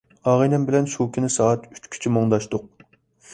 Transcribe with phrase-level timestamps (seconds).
[0.29, 2.67] ئاغىنەم بىلەن شۇ كۈنى سائەت ئۈچكىچە مۇڭداشتۇق.